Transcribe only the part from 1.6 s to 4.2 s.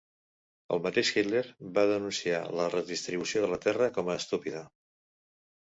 va denunciar la redistribució de la terra com a